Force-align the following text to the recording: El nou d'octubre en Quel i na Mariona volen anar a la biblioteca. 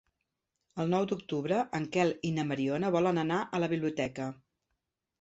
El 0.83 0.89
nou 0.93 1.05
d'octubre 1.11 1.59
en 1.81 1.87
Quel 1.97 2.15
i 2.31 2.33
na 2.39 2.49
Mariona 2.55 2.93
volen 2.99 3.27
anar 3.29 3.41
a 3.59 3.65
la 3.67 3.73
biblioteca. 3.79 4.35